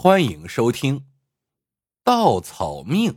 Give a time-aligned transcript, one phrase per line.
[0.00, 1.00] 欢迎收听
[2.04, 3.12] 《稻草命》。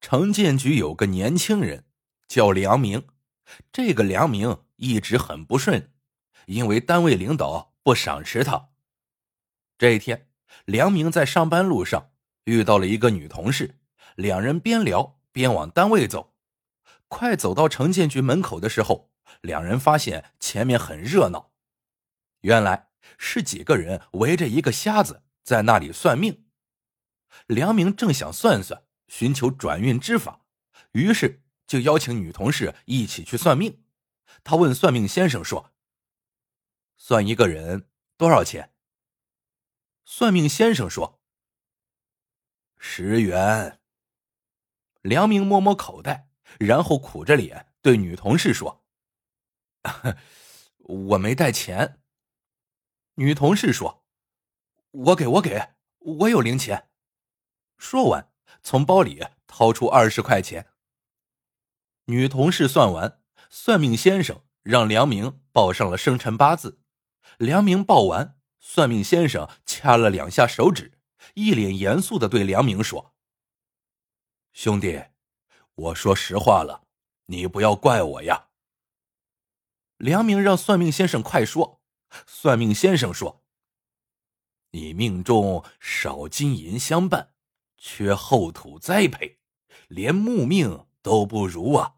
[0.00, 1.84] 城建局有个年轻人
[2.26, 3.06] 叫梁明，
[3.70, 5.92] 这个梁明一直很不顺，
[6.46, 8.70] 因为单位领导不赏识他。
[9.76, 10.30] 这一天，
[10.64, 12.10] 梁明在上班路上
[12.44, 13.78] 遇到了一个女同事，
[14.16, 16.32] 两人边聊边往单位走。
[17.08, 19.10] 快走到城建局门口的时候，
[19.42, 21.50] 两人发现前面很热闹，
[22.40, 22.91] 原来。
[23.18, 26.46] 是几个人围着一个瞎子在那里算命。
[27.46, 30.44] 梁明正想算算，寻求转运之法，
[30.92, 33.82] 于是就邀请女同事一起去算命。
[34.44, 35.72] 他问算命先生说
[36.96, 38.74] ：“算一个人多少钱？”
[40.04, 41.20] 算命先生说
[42.78, 43.80] ：“十元。”
[45.02, 46.28] 梁明摸摸口袋，
[46.60, 48.84] 然后苦着脸对女同事说
[50.78, 52.00] ：“我没带钱。”
[53.22, 54.04] 女同事说
[54.90, 56.88] ：“我给我给，我有零钱。”
[57.78, 58.32] 说完，
[58.64, 60.72] 从包里掏出二十块钱。
[62.06, 66.80] 女同事算完，算命先生让梁明报上了生辰八字。
[67.38, 70.98] 梁明报完，算命先生掐了两下手指，
[71.34, 73.14] 一脸严肃的对梁明说
[74.52, 75.00] ：“兄弟，
[75.76, 76.88] 我说实话了，
[77.26, 78.48] 你不要怪我呀。”
[79.98, 81.81] 梁明让算命先生快说。
[82.26, 83.42] 算命先生说
[84.72, 87.32] ：“你命中少金银相伴，
[87.76, 89.38] 缺厚土栽培，
[89.88, 91.94] 连木命都不如啊，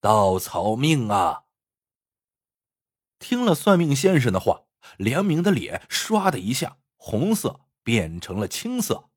[0.00, 1.44] 稻草命啊！”
[3.18, 4.64] 听了算命先生的话，
[4.96, 9.10] 梁明的脸唰的一下红色变成了青色。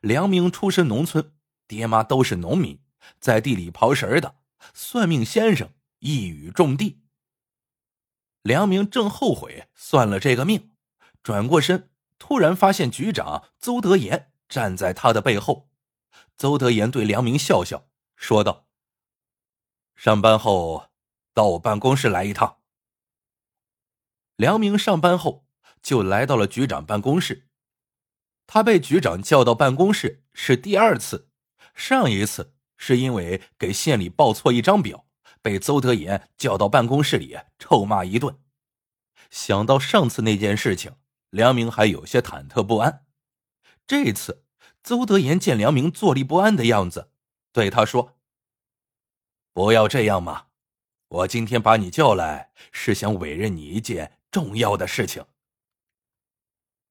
[0.00, 1.34] 梁明出身农村，
[1.66, 2.80] 爹妈都是农民，
[3.18, 4.36] 在地里刨食的。
[4.72, 6.98] 算命先生一语中的。
[8.42, 10.70] 梁明正后悔算了这个命，
[11.22, 15.68] 转过身，突然发现局长邹德言站在他的背后。
[16.36, 17.86] 邹德言对梁明笑笑，
[18.16, 18.66] 说道
[19.94, 20.88] ：“上班后
[21.34, 22.60] 到我办公室来一趟。”
[24.36, 25.44] 梁明上班后
[25.82, 27.46] 就来到了局长办公室。
[28.46, 31.28] 他被局长叫到办公室是第二次，
[31.74, 35.06] 上一次是因为给县里报错一张表。
[35.42, 38.38] 被邹德言叫到办公室里臭骂一顿，
[39.30, 40.96] 想到上次那件事情，
[41.30, 43.06] 梁明还有些忐忑不安。
[43.86, 44.44] 这次，
[44.82, 47.10] 邹德言见梁明坐立不安的样子，
[47.52, 48.18] 对他说
[49.52, 50.48] ：“不要这样嘛，
[51.08, 55.24] 我今天把你叫来，是想委任你一件重要的事情。”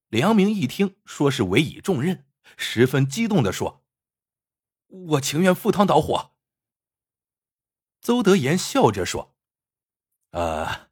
[0.10, 2.26] 梁明一听说是委以重任，
[2.58, 3.86] 十分激动的说
[4.88, 6.29] ：“我情愿赴汤蹈火。”
[8.02, 9.36] 邹德言笑着说
[10.32, 10.90] ：“呃，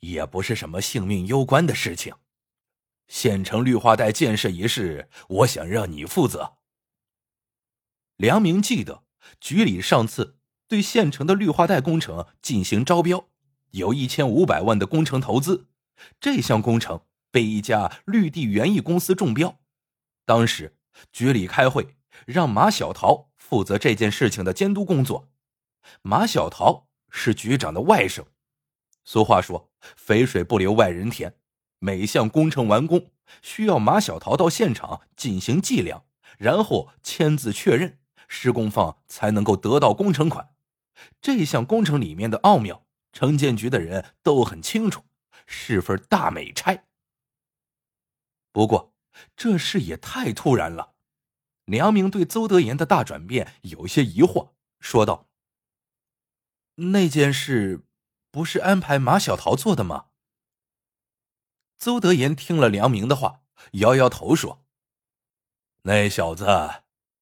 [0.00, 2.14] 也不是什么性命攸关的事情。
[3.08, 6.58] 县城绿化带建设一事，我想让你负责。”
[8.16, 9.04] 梁明记得
[9.40, 10.36] 局里上次
[10.68, 13.28] 对县城的绿化带工程进行招标，
[13.70, 15.68] 有一千五百万的工程投资，
[16.20, 17.00] 这项工程
[17.30, 19.58] 被一家绿地园艺公司中标。
[20.26, 20.76] 当时
[21.10, 25.29] 局里开会，让马小桃负责这件事情的监督工作。
[26.02, 28.24] 马小桃是局长的外甥。
[29.04, 31.34] 俗话说：“肥水不流外人田。”
[31.82, 33.10] 每项工程完工，
[33.40, 36.04] 需要马小桃到现场进行计量，
[36.36, 37.98] 然后签字确认，
[38.28, 40.50] 施工方才能够得到工程款。
[41.22, 45.04] 这项工程里面的奥妙，城建局的人都很清楚，
[45.46, 46.84] 是份大美差。
[48.52, 48.92] 不过，
[49.34, 50.92] 这事也太突然了。
[51.64, 55.29] 梁明对邹德言的大转变有些疑惑，说道。
[56.82, 57.82] 那件事
[58.30, 60.06] 不是安排马小桃做的吗？
[61.76, 63.42] 邹德言听了梁明的话，
[63.72, 64.64] 摇摇头说
[65.84, 66.46] ：“那小子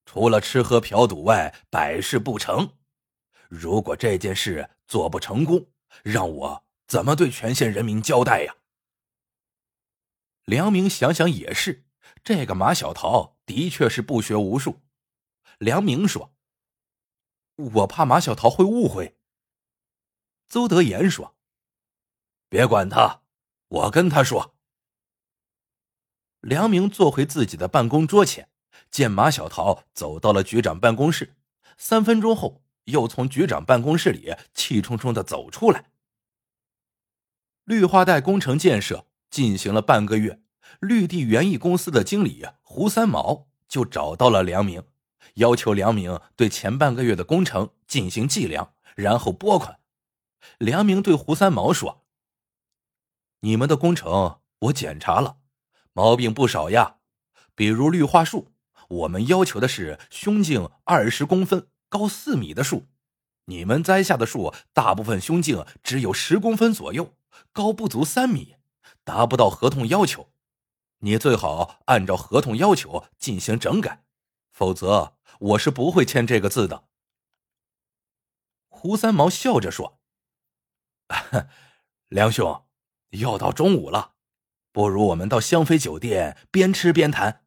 [0.04, 2.74] 除了吃喝嫖赌外，百事不成。
[3.48, 5.66] 如果这件事做不成功，
[6.04, 8.56] 让我怎么对全县人民交代呀？”
[10.46, 11.84] 梁明想想也是，
[12.22, 14.82] 这个马小桃的确是不学无术。
[15.58, 16.32] 梁明说
[17.74, 19.16] ：“我怕马小桃会误会。”
[20.48, 21.36] 邹德言说
[22.48, 23.20] ：“别管他，
[23.68, 24.54] 我跟他说。”
[26.40, 28.48] 梁明坐回自己的办公桌前，
[28.90, 31.36] 见马小桃走到了局长办公室，
[31.76, 35.90] 三分钟后又从局长办公室里气冲冲的走出来。
[37.64, 40.40] 绿化带工程建设进行了半个月，
[40.80, 44.82] 绿地园艺公司的经理胡三毛就找到了梁明，
[45.34, 49.80] 要求梁明对前半个月的工程进行计量，然后拨款。
[50.58, 52.04] 梁明对胡三毛说
[53.40, 55.38] ：“你们的工程我检查了，
[55.92, 56.96] 毛病不少呀。
[57.54, 58.52] 比如绿化树，
[58.88, 62.86] 我们要求的是胸径二十公分、高四米的树，
[63.46, 67.16] 你们栽下的树大部分胸径只有十公分左右，
[67.52, 68.56] 高不足三米，
[69.04, 70.30] 达不到合同要求。
[71.00, 74.04] 你最好按照合同要求进行整改，
[74.52, 76.84] 否则我是不会签这个字的。
[78.68, 79.97] 胡三毛笑着说
[82.08, 82.66] ：“梁兄，
[83.10, 84.14] 要到中午了，
[84.72, 87.44] 不如我们到香妃酒店边吃边谈。”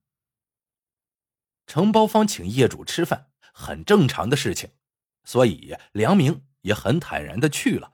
[1.67, 4.71] 承包方请业主吃饭，很正常的事情，
[5.23, 7.93] 所以梁明也很坦然的去了。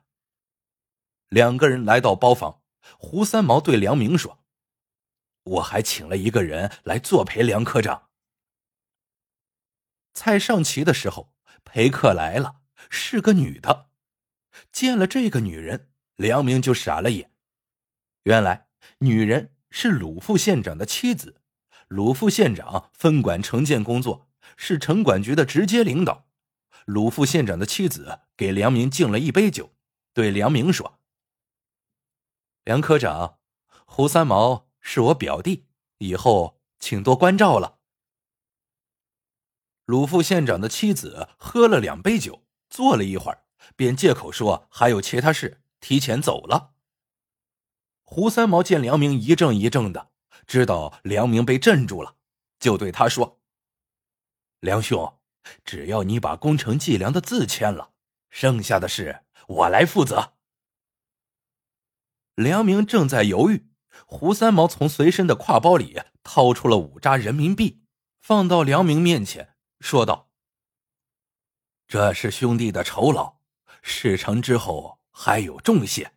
[1.30, 2.64] 两个人来到包房，
[2.98, 4.44] 胡三毛对梁明说
[5.44, 8.10] ：“我还请了一个人来作陪梁科长。”
[10.16, 13.87] 菜上齐的时候，陪客来了，是个女的。
[14.72, 17.32] 见了这个女人，梁明就傻了眼。
[18.24, 18.68] 原来，
[19.00, 21.42] 女人是鲁副县长的妻子。
[21.88, 26.28] 鲁副县长分管城建工作，是城管局的直接领导。
[26.86, 29.74] 鲁副县长的妻子给梁明敬了一杯酒，
[30.14, 31.00] 对梁明说
[32.66, 33.40] ：“梁科长，
[33.86, 35.68] 胡三毛是我表弟，
[36.00, 37.80] 以后请多关照了。”
[39.86, 43.46] 鲁副县长的妻子喝了两杯酒，坐了一会儿，
[43.76, 46.74] 便借口说还有其他事，提前走了。
[48.04, 50.12] 胡三毛见梁明一怔一怔的。
[50.46, 52.16] 知道梁明被镇住了，
[52.58, 53.42] 就对他说
[54.62, 55.20] ：“梁兄，
[55.66, 57.92] 只要你把工程计量的字签了，
[58.30, 60.36] 剩下的事我来负责。”
[62.36, 63.68] 梁明正在犹豫，
[64.06, 67.84] 胡三毛从随身的挎包里掏出了五扎人民币，
[68.22, 70.30] 放到梁明面前，说道
[71.90, 73.37] ：“这是兄弟的酬劳，
[73.88, 76.12] 事成之后还有重谢，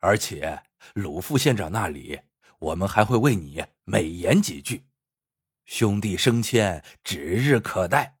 [0.00, 0.62] 而且
[0.94, 2.20] 鲁副县长那里……”
[2.62, 4.86] 我们还会为你美言几句，
[5.64, 8.18] 兄弟升迁指日可待。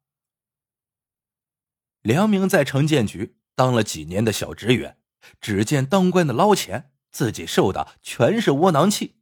[2.00, 4.98] 梁明在城建局当了几年的小职员，
[5.40, 9.20] 只见当官的捞钱，自己受的全是窝囊气。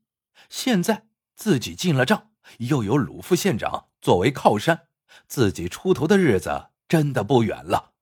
[0.49, 2.31] 现在自己进了账，
[2.61, 4.89] 又有鲁副县长作为靠山，
[5.29, 7.93] 自己出头的日子真的不远了。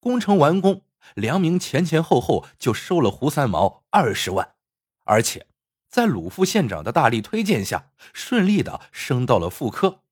[0.00, 0.82] 工程完工，
[1.14, 4.54] 梁明前前后后就收了胡三毛二十万，
[5.04, 5.46] 而且。
[5.90, 10.02] 在鲁副县长的大力推荐下，顺利的升到了副科。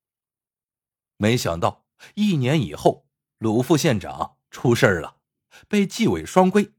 [1.18, 1.84] 没想到
[2.14, 3.06] 一年以后，
[3.36, 5.16] 鲁副县长出事了，
[5.68, 6.72] 被纪委双规，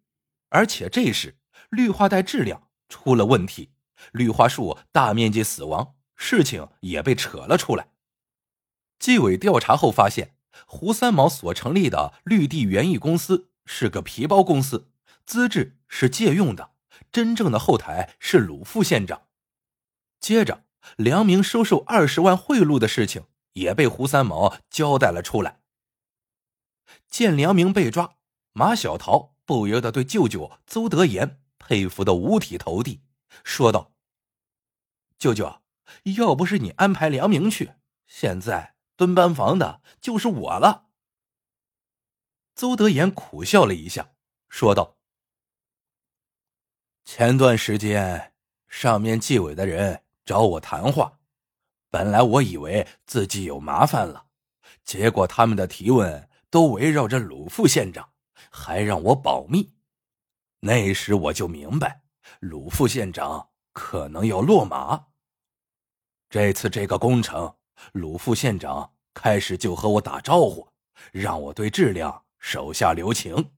[0.49, 1.37] 而且这时
[1.69, 3.69] 绿化带质量出了问题，
[4.13, 7.89] 绿化树大面积死亡，事情也被扯了出来。
[8.97, 14.89] 纪委调查后发现，胡三毛所成立的绿地园艺公司是个皮包公司，
[15.25, 16.71] 资质是借用的。
[17.11, 19.27] 真正的后台是鲁副县长。
[20.19, 20.65] 接着，
[20.95, 25.61] 梁明收受二十万贿赂的事情也被胡三毛交代了出来。
[27.09, 28.15] 见梁明被抓，
[28.53, 33.01] 马小桃不由得对舅舅邹德言佩服的五体投地，
[33.43, 33.93] 说道
[35.17, 35.61] ：“舅舅，
[36.17, 37.73] 要不是你安排梁明去，
[38.07, 40.87] 现在蹲班房的就是我了。”
[42.53, 44.11] 邹德言苦笑了一下，
[44.49, 44.97] 说道。
[47.05, 48.33] 前段时间，
[48.67, 51.19] 上面纪委的人找我谈话，
[51.89, 54.25] 本来我以为自己有麻烦了，
[54.83, 58.11] 结果他们的提问都围绕着鲁副县长，
[58.51, 59.73] 还让我保密。
[60.59, 62.01] 那时我就明白，
[62.39, 65.07] 鲁副县长可能要落马。
[66.29, 67.56] 这次这个工程，
[67.93, 70.67] 鲁副县长开始就和我打招呼，
[71.11, 73.51] 让我对质量手下留情。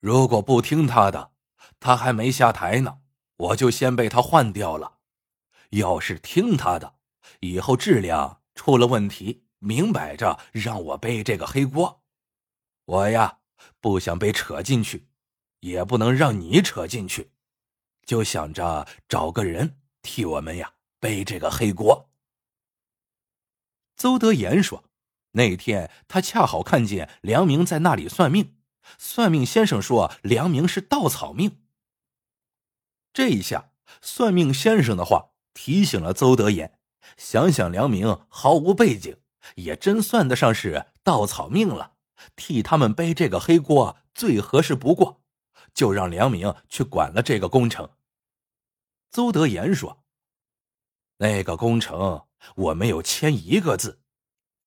[0.00, 1.32] 如果不听他的。
[1.78, 2.98] 他还没下台呢，
[3.36, 4.98] 我就先被他换掉了。
[5.70, 6.96] 要是听他的，
[7.40, 12.02] 以后质量出了问题，明摆着让我背这个黑锅。
[12.84, 13.38] 我呀，
[13.80, 15.08] 不想被扯进去，
[15.60, 17.30] 也不能让你扯进去，
[18.04, 22.09] 就想着找个人替我们呀背这个黑锅。
[24.00, 24.84] 邹德言说
[25.32, 28.56] ：“那天他恰好看见梁明在那里算命，
[28.96, 31.60] 算命先生说梁明是稻草命。”
[33.12, 36.78] 这一下，算命先生的话提醒了邹德言。
[37.18, 39.18] 想想梁明毫无背景，
[39.56, 41.96] 也真算得上是稻草命了，
[42.34, 45.20] 替他们背这个黑锅最合适不过，
[45.74, 47.90] 就让梁明去管了这个工程。
[49.10, 50.02] 邹德言说
[51.18, 52.24] ：“那个工程
[52.56, 54.00] 我没有签一个字，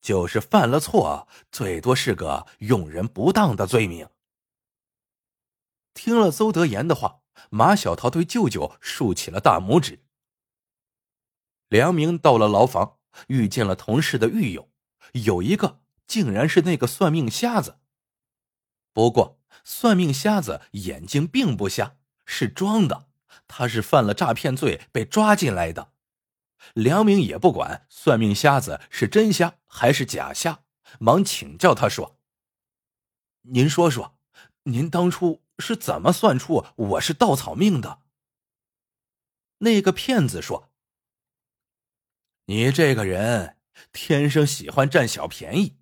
[0.02, 4.10] 就是犯了错，最多是个用人不当的罪名。”
[5.94, 7.22] 听了邹德言的话。
[7.50, 10.04] 马小桃对舅舅竖起了大拇指，
[11.68, 14.70] 梁明到了牢房，遇见了同事的狱友，
[15.14, 17.80] 有一个竟然是那个算命瞎子。
[18.94, 23.08] 不过，算命瞎子眼睛并不瞎，是装的，
[23.48, 25.93] 他是犯了诈骗罪被抓进来的。
[26.74, 30.64] 梁明也不管算命瞎子是真瞎还是假瞎，
[31.00, 32.20] 忙请教他说
[33.44, 34.18] ：“您说说，
[34.64, 38.00] 您当初是怎么算出我是稻草命的？”
[39.60, 40.72] 那个骗子说
[42.48, 43.58] ：“你这个人
[43.92, 45.78] 天生喜欢占小便宜。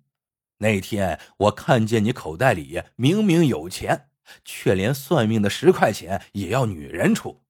[0.58, 4.10] 那天我看见你口袋里明明有钱，
[4.44, 7.41] 却连算命的十块钱也要女人出。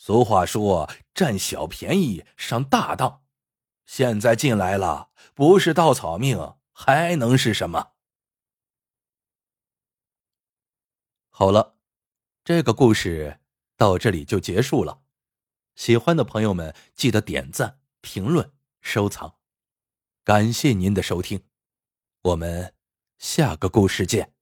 [0.00, 3.24] 俗话说，占小便宜上大当。
[3.84, 7.94] 现在进来了，不是稻草命，还能是什么？”
[11.28, 11.76] 好了，
[12.44, 13.40] 这个故事
[13.76, 15.02] 到这里就结束了。
[15.74, 19.40] 喜欢的朋友们，记得点赞、评论、收藏，
[20.22, 21.42] 感谢您的收听，
[22.22, 22.72] 我们
[23.18, 24.37] 下个故事见。